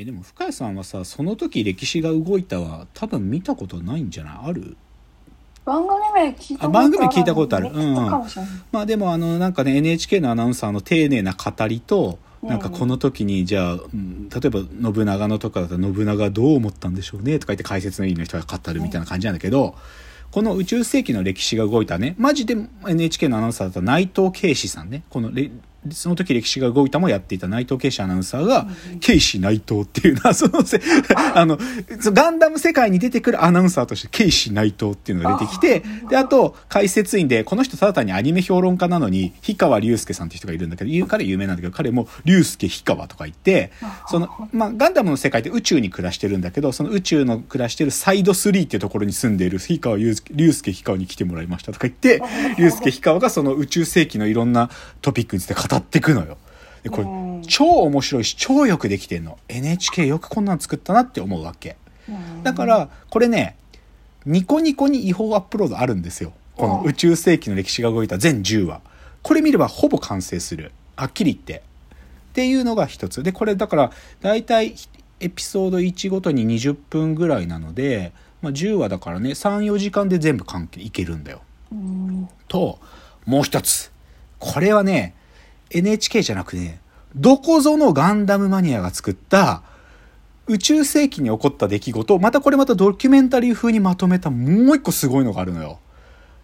[0.00, 4.34] えでも深谷さんはさその時歴史が動いたは多分見たことないんじゃない？
[4.44, 4.76] ある？
[5.64, 7.70] 番組名聞いたあ番組聞いたことある。
[7.72, 7.94] うん。
[7.96, 14.60] まあでもあのなんかね NHK のアナウンサーの丁寧な語りとなんかこの時にじゃあ、うん例えば
[14.94, 17.40] 信長のとかだったら信長はどう思ったんでしょうね？
[17.40, 19.74] とか言って解説の委員の人が語るみたいな感じなんだけど、
[20.30, 22.14] この宇宙世紀の歴史が動いたね。
[22.18, 22.56] マジで
[22.86, 25.02] NHK のアナウンサーだった内藤慶史さんね。
[25.10, 25.50] このレ
[25.92, 28.66] その時歴史が動いたもやっていた内藤慶史アナウンサーが、
[29.00, 30.80] 慶史内藤っていうな、そのせ、
[31.34, 31.46] あ。
[31.46, 31.58] の、
[32.12, 43.72] ガンダム世界に出てくるアナウンサーとして、慶史内藤っていうのが出てきて、で、あと、解説員で、この人ただ単にアニメ評論家なのに、氷川隆介さんっていう人がいるんだけど、彼有名なんだけど、彼も隆介氷川とか言って、
[44.08, 50.14] その、まあ、ガンダムの世界って宇宙に暮らしてるんだけど、その宇宙の暮らしてるサイド3っていうところに住んでいる氷川隆
[50.52, 52.18] 介氷川に来てもらいましたとか言って、
[52.56, 54.70] 隆介氷川がその宇宙世紀のいろんな
[55.02, 56.36] トピックについて語っていくのよ。
[56.82, 57.42] でこれうん。
[57.42, 59.38] 超面白いし超よくできてんの。
[59.48, 61.76] NHK よくこんなの作ったなって思うわけ。
[62.42, 63.56] だからこれね
[64.24, 66.32] ニコニコに違法アップロードあるんですよ。
[66.56, 68.80] この宇宙世紀の歴史が動いた全10話。
[69.22, 70.72] これ見ればほぼ完成する。
[70.96, 71.62] はっきり言って。
[72.30, 73.22] っていうのが一つ。
[73.22, 74.74] でこれだから大体
[75.20, 81.42] エピソード1ごとに20分ぐらいなので、まあ、10話だからね34時間で全部関係いけるんだよ。
[81.72, 82.28] うん。
[82.48, 82.78] と
[83.24, 83.90] もう一つ。
[84.38, 85.14] これはね
[85.70, 86.80] NHK じゃなくね
[87.14, 89.62] どこぞのガンダムマニアが作った
[90.46, 95.78] 宇宙世紀に起こった出来事をまたこれまたドキュメンタリー風にまとめたもう一個すごいのがあるのよ。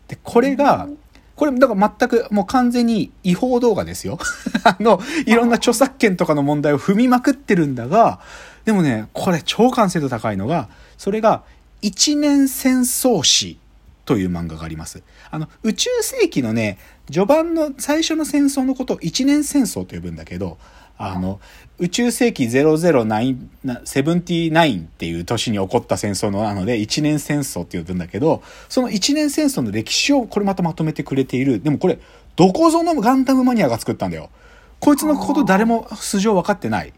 [0.08, 0.88] でこれが
[1.36, 4.18] これだから全くもう完全に違法動画ですよ。
[4.64, 8.20] あのいろんな著作権とかの問題を踏みまくってるんだが
[8.64, 11.42] でもねこれ超完成度高いのがそれが
[11.80, 13.58] 一年戦争史
[14.04, 15.02] という漫画があります。
[15.30, 16.78] あの、宇宙世紀のね、
[17.10, 20.58] 序盤の最初の戦争のことを一年戦争と呼ぶんだけど、
[20.96, 21.40] あの、
[21.78, 31.60] 宇宙世紀009、79っていう年に起こった戦争のなので、一年戦争って呼ぶんだけど、その一年戦争の歴史をこれまたまとめてくれている。
[31.60, 31.98] でもこれ、
[32.36, 34.30] どこぞのガンダムマニアが作ったんだよ。
[34.78, 36.92] こいつのこと誰も素性分かってない。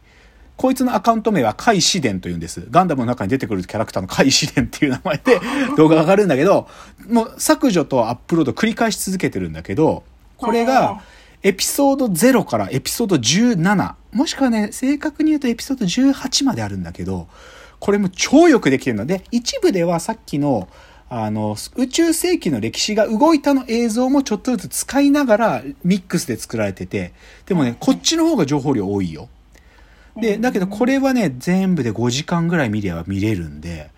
[0.56, 2.67] こいつのアカウント名は海紫伝というんです。
[2.71, 5.41] ガンダムの中に出てくるキャラクターの海紫伝っていう名前で
[5.77, 6.69] 動画が上がるんだけど、
[7.09, 10.03] もう削除とアップロード繰り返し続けてるんだけど、
[10.39, 11.03] これが
[11.43, 17.28] エピソード0からエピソード17、もしくはね、正確に言うとエピソード18まであるんだけど、
[17.78, 20.69] これも超よくできてるので、一部ではさっきの
[21.09, 27.12] あの、宇宙世紀の歴史が動いたの映像もちょっとずつ使いながらミックスで作られてて、
[27.47, 29.28] でもね、こっちの方が情報量多いよ。
[30.21, 33.91] で、だけどこれはね、全部で5時間ぐらい見れば見れるんで、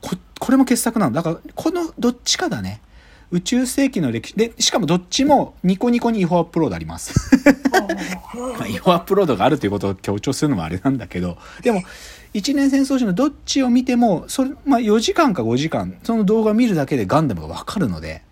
[0.00, 1.12] こ、これも傑作なの。
[1.12, 2.80] だから、このどっちかだね。
[3.32, 4.36] 宇宙世紀の歴史。
[4.36, 7.12] で、しかもどっちもニコニコに違法アップロードあります。
[8.58, 11.82] まあ、違法アップロードがあるということを強調するのもあれなんだけど、でも、
[12.32, 18.22] 一年戦争史のどっちを見ても、それ、まあ4時間か5時間、その動画を見るだけでガンダムがわかるので、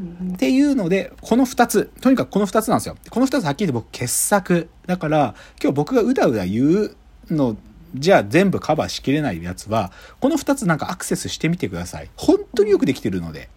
[0.00, 2.96] っていうので、この2つ、とにかくこの2つなんですよ。
[3.10, 4.68] この2つはっきり言って僕傑作。
[4.86, 6.96] だから、今日僕がうだうだ言う
[7.30, 7.56] の、
[7.94, 12.10] じゃあ全部カバーしきれないやつは、この2つなんかアクセスしてみてください。
[12.16, 13.50] 本当によくできてるので。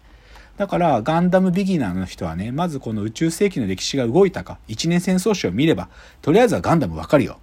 [0.58, 5.88] だから、ガンダムビギナーの人はね、まずこの宇宙世紀の歴史が動いたか、一年戦争史を見れば、
[6.22, 7.38] とりあえずはガンダムわかるよ。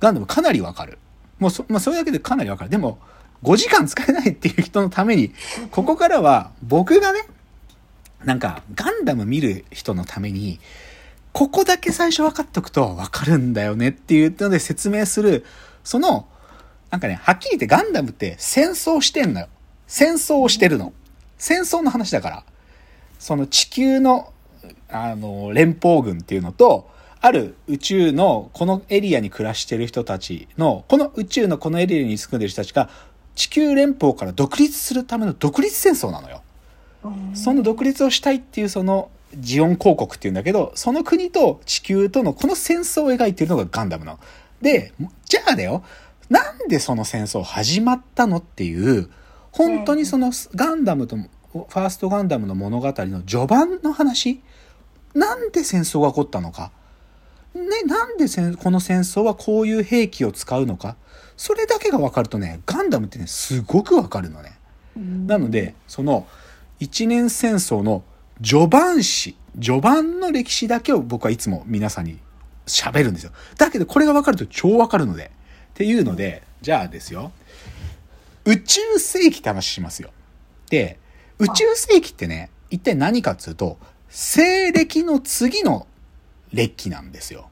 [0.00, 0.98] ガンダムかなりわかる。
[1.38, 2.70] もうそ、まあ、それだけでかなりわかる。
[2.70, 2.98] でも、
[3.42, 5.32] 5時間使えないっていう人のために、
[5.70, 7.26] ここからは僕がね、
[8.24, 10.58] なんか、ガンダム見る人のために、
[11.32, 15.44] ここだけ最初分かっとくと分かるんだよねっていうので説明する、
[15.82, 16.26] その、
[16.90, 19.48] なんかね、はっきり言ってガンダムって戦争してんのよ。
[19.86, 20.92] 戦争をしてるの。
[21.38, 22.44] 戦争の話だから。
[23.18, 24.32] その地球の、
[24.88, 26.88] あの、連邦軍っていうのと、
[27.20, 32.88] ある宇宙のこのエリアに暮らしてる人たちの、この宇宙のこのエリアに住んでる人たちが、
[33.34, 36.42] 地球連邦から独立するための独立戦争なのよ。
[37.34, 44.18] その独立をしたいっていうそのジオン公国っていうんだけど、その国と地球とのこの戦争を描いているのがガンダムなの。
[44.60, 44.92] で、
[45.24, 45.82] じゃあだよ、
[46.28, 49.10] なんでその戦争始まったのっていう、
[49.52, 54.42] 本当にそのガンダムと、ファーストガンダムの物語の序盤の話。
[55.14, 56.72] なんで戦争が起こったのか。
[57.54, 60.96] ね、なんで戦この戦争はこういう兵器を使うのか。
[61.36, 64.58] それだけが分かるとね、ガンダムってね、すごく分かるのね。
[64.96, 66.26] なので、その、
[66.84, 68.04] 一年戦争の
[68.42, 72.18] 序盤史、序盤の歴史だけを僕はいつも皆さんに
[72.66, 73.32] 喋るんですよ。
[73.56, 75.30] だけどこれが分かると超分かるので。
[75.70, 77.32] っていうので、じゃあですよ。
[78.44, 80.10] 宇宙世紀って話しますよ。
[80.70, 80.98] で、
[81.38, 83.78] 宇宙世紀ってね、一体何かっつうと、
[84.08, 85.86] 西暦の次の
[86.52, 87.48] 暦なんですよ。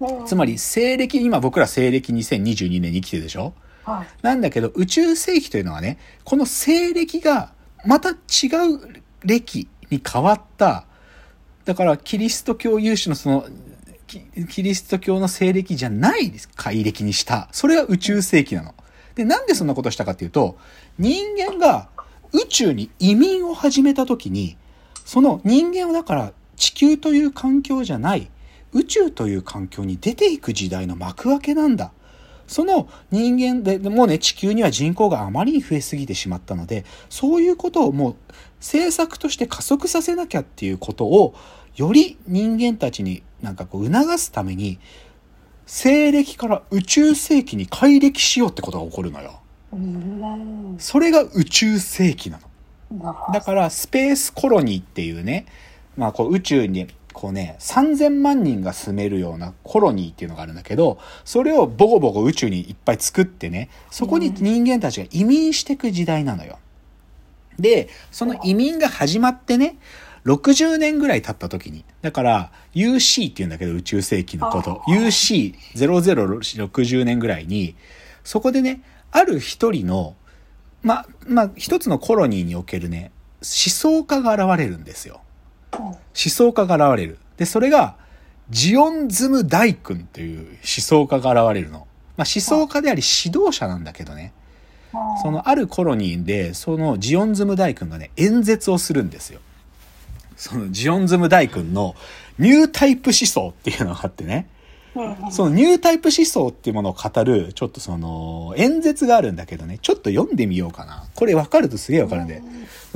[0.00, 3.54] うんつまり、西暦、今僕ら西暦2022年に生きてるでしょ？
[3.84, 4.06] はい。
[4.22, 7.52] なんだけど、宇宙世紀というのはね、この西暦が
[7.86, 10.86] また違う暦に変わった、
[11.64, 13.46] だからキリスト教有志のその、
[14.48, 17.48] キリスト教の西暦じゃない改暦にした。
[17.52, 18.74] それが宇宙世紀なの。
[19.14, 20.58] で、なんでそんなことしたかっていうと、
[20.98, 21.88] 人間が
[22.32, 24.56] 宇宙に移民を始めた時に、
[25.04, 28.30] その人間はだから地球という環境じゃない、
[28.72, 31.92] 宇宙という環境に出ていく時代の幕開けなんだ。
[32.46, 38.16] その人間で、でもうね、地球には人口があまりに増えすぎてしまったので、そういうことをもう
[38.58, 41.34] 政策として加速させなきゃっていうことを、
[41.76, 44.78] より人間たちになんかこう促すために、
[45.66, 49.40] 西暦から宇宙世紀に改暦しようってことが起こるのよ。
[49.72, 50.76] うん。
[50.78, 52.46] それが宇宙世紀なの。
[53.32, 55.46] だからスペースコロニーっていうね、
[55.96, 66.58] まあこう宇宙にこうね、3000万人が住めるようなコロニーっていうのがあるんだけど、それをボコボコ宇宙にいっぱい作ってね、そこに人間たちが移民していく時代なのよ。
[67.58, 69.78] で、その移民が始まってね、
[70.26, 77.76] 60年ぐらい経った時に、だから UC って言うんだけど宇宙世紀のこと、あ UC0060 年ぐらいに、
[78.24, 80.16] そこでね、ある一人の、
[80.82, 85.22] まあ、まあ、一つのコロニーにおけるね、思想家が現れるんですよ。
[86.16, 86.22] ど。
[86.24, 87.18] 思想家が現れる。
[87.36, 87.96] で、それが、
[88.50, 91.86] ジオンズム大君という思想家が現れるの。
[92.16, 94.32] まあ、思想家であり指導者なんだけどね。
[95.22, 99.40] そのあるコロニーで、そのジオンズム大君がね、演説をするんですよ。
[100.36, 101.94] そのジオンズム大君の
[102.38, 104.48] ニュータイプ思想っていうのがあってね。
[104.94, 105.32] うん。
[105.32, 111.04] そのニュータイプ思想っていうものを語る、ちょっとその、演説があるんだけどね、ちょっと読んでみようかな。
[111.14, 112.42] これ分かるとすげえ分かるんで。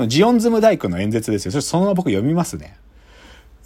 [0.07, 1.53] ジオンズム大君の演説ですよ。
[1.53, 2.77] それそのまま僕読みますね。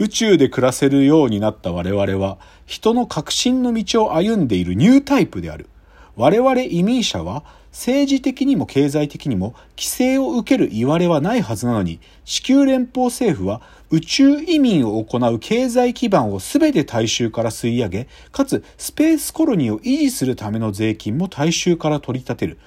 [0.01, 5.69] 宇宙で暮らせるようになった我々は、人の革新の道を歩んでいるニュータイプである。
[6.17, 22.59] 我々移民者は、政治的にも経済的にも規制を受ける言われはないはずなのに、地球連邦政府は宇宙移民を行う経済基盤を全て大衆から吸い上げ、かつスペースコロニーを維持するための税金も大衆から取り立てる。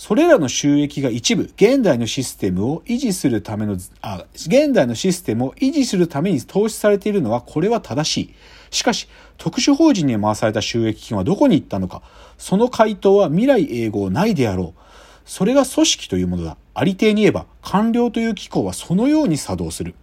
[0.00, 8.34] それらの収益が一部、現代のシステムを維持するための、あ、現代のシステムを維持するために投資されているのは、これは正しい。
[8.70, 12.00] しかし、特殊法人に回された収益金はどこに行ったのか。
[12.38, 14.80] その回答は未来永劫ないであろう。
[15.26, 16.56] それが組織というものだ。
[16.72, 19.94] ありていに言えば、官僚という機構はそのように作動する。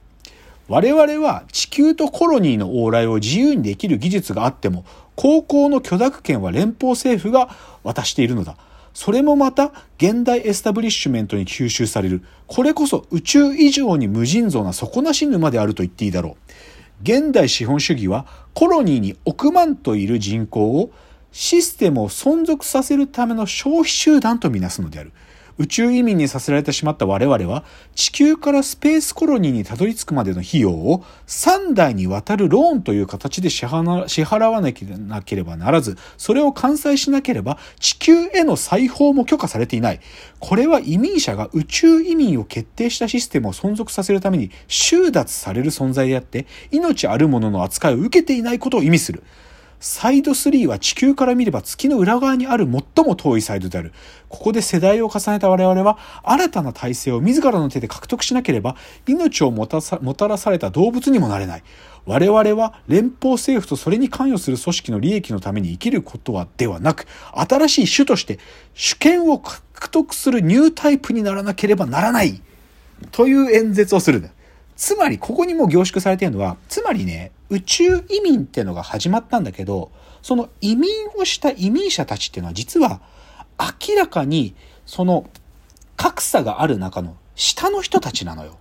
[0.68, 4.86] 我々は地球とコロニーの往来を自由にできる技術があっても、
[5.16, 7.50] 航行の許諾権は連邦政府が
[7.82, 8.58] 渡しているのだ。
[9.00, 12.24] それもまた現代エスタブリッシュメントに吸収される。
[12.48, 17.04] これこそ宇宙以上に無尽蔵な底なし沼であると言っていいだろう。
[17.04, 20.90] 現代資本主義はコロニーに億万といる人口を
[21.32, 25.12] システムを存続させるための消費集団とみなすのである。
[25.58, 27.64] 宇宙移民にさせられてしまった我々は
[27.96, 40.00] 地球からスペースコロニーにたどり着くまでの費用を3代にわたるローンという形で支払わなければならず、それを完済しなければ地球への再訪も許可されていない。
[40.40, 49.24] これは移民者が宇宙移民を決定したシステムを存続させるために収奪される存在であって、命あるものの扱いを受けていないことを意味する。
[49.80, 53.94] サイド3は地球から見れば月の裏側にある最も遠いサイドである。
[54.28, 58.76] ここで世代を重ねた我々は新たな体制を自らの手で獲得しなければ
[59.06, 61.64] 命をもたさもたらされた動物にもなれない。
[62.06, 68.40] 我々は連邦政府とそれに関与する組織の利益のために生きることはではなく、新しい種として
[68.74, 72.42] 主権を獲得するニュータイプにならなければならない。
[73.12, 74.30] という演説をするんだ。
[74.78, 79.92] つまり、ここにもう凝縮されているのは、つまりね、宇宙移民っていうのが始まったんだけど、
[80.22, 83.02] その移民をした移民者たちっていうのは実は、
[83.60, 84.56] 明らかに、
[84.86, 85.30] その、
[85.96, 88.58] 格差がある中の下の人たちなのよ。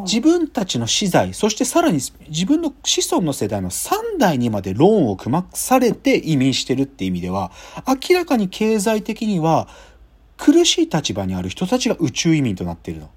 [0.00, 1.98] 自分たちの資材、そしてさらに
[2.28, 7.50] 自分の子孫の世代の3代にまでローンを組まされて移民してるって意味では、
[7.86, 9.68] 明らかに経済的には
[10.38, 13.10] 苦しい立場にある人たちが宇宙移民となっているの。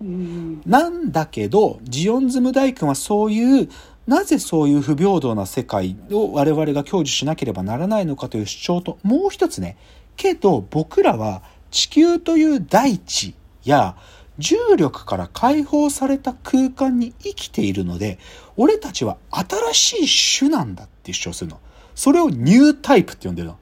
[0.00, 3.68] なんだけど、ジオンズム大君はそういう、
[4.06, 9.76] なぜそういう不平等な世界を我々が享受しなければならないのかという主張と、もう一つね、
[10.16, 13.34] けど僕らは地球という大地
[13.64, 13.96] や
[14.38, 18.18] 重力から解放された空間に生きているので、
[18.56, 21.58] 俺たちは新しい種なんだって主張するの。
[21.94, 23.58] それをニュータイプって呼んでるの。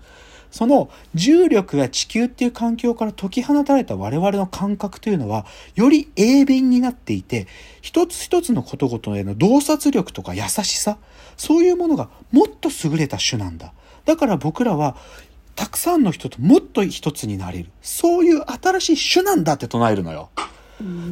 [0.54, 7.48] その重力が地球っていう環境から解き放たれた我々の感覚というのは、より鋭敏になっていて、
[7.82, 10.98] 一つ一つのことごとへの洞察力とか優しさ、
[11.36, 13.72] そういうものがもっと優れた種なんだ。
[14.04, 14.96] だから僕らは、
[15.56, 17.70] たくさんの人ともっと一つになれる。
[17.82, 20.30] そういう新しい種なんだって唱えるのよ。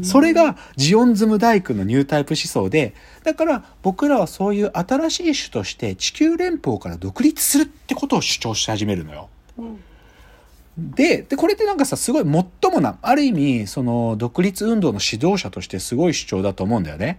[0.02, 9.28] それがジオンズム大工のニュータイプ思想で、だから僕らはそういう新しい種として地球連邦から独立するってことを主張し始めるのよ。
[9.59, 9.81] うん
[10.78, 17.19] で、で、これってなんかさ、すごい最もな、ある意味、その、独立運動の指導者としてすごい主張だと思うんだよね。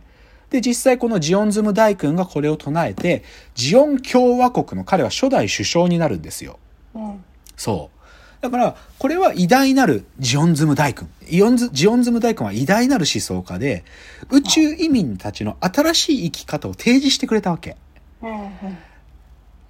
[0.49, 3.23] で、実際このジオンズム大君がこれを唱えて、
[3.53, 6.57] ジオン共和国の彼は初代首相になるんですよ。
[6.95, 7.23] うん
[7.55, 8.02] そう。
[8.43, 11.09] だから、これは偉大なるジオンズム大君。
[11.29, 13.85] イオンズ、ジオンズム大君は偉大なる思想家で、
[14.31, 17.77] 宇宙移民たちの新しい生き方を提示してくれたわけ。
[18.21, 18.39] だか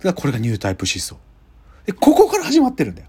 [0.01, 1.17] らこれがニュータイプ思想。
[1.85, 3.07] で、ここから始まってるんだよ。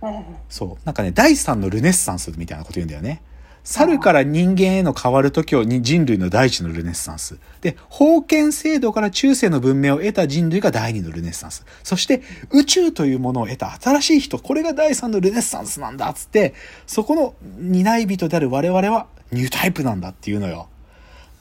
[0.00, 0.86] うんそう。
[0.86, 3.20] なんかね、第三のルネッサンスみたいなこと言うんだよね。
[3.66, 7.36] 猿から人間への変わる時を人類の第一のルネッサンス。
[7.62, 11.66] で、封建制度から中世の文明を得た人類が第二のルネッサンス。
[11.82, 16.54] そして、宇宙というものを得た新しい人、これが第三のルネッサンスなんだっつって、
[16.86, 20.68] そこの担い人である我々はニュータイプなんだっていうのよ。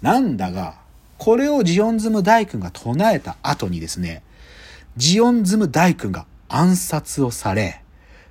[0.02, 0.80] なんだが、
[1.20, 4.24] これをジオンズム大君が唱えた後にですね、
[4.98, 7.84] ジオンズム大君が暗殺をされ、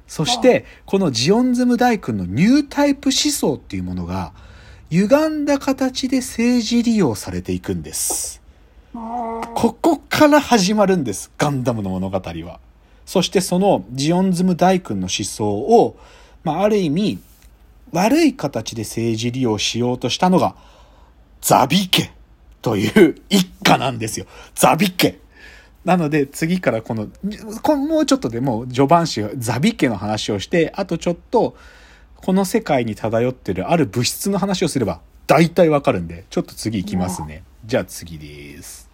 [0.07, 4.33] そして、このジオンズム大君のニュータイプ思想っていうものが、
[4.91, 8.43] 歪んだ形で政治利用されていくんです。
[8.93, 11.33] ここから始まるんです。
[11.37, 12.61] ガンダムの物語は。
[13.07, 15.97] そしてそのジオンズム大君の思想を、
[16.45, 17.19] まあ、ある意味、
[17.93, 20.55] 悪い形で政治利用しようとしたのが、
[21.41, 22.13] ザビ家
[22.63, 24.27] という一家なんですよ。
[24.55, 25.19] ザビ家。
[25.85, 27.09] なので次からこの、
[27.63, 31.57] こもうちょっとでもう序盤詞ザビ家の話をして、あとちょっと
[32.17, 37.45] この世界に漂ってるある物質の話をすれば大体わかるんで、ちょっと次行きますね。
[37.67, 38.94] じゃあ次です。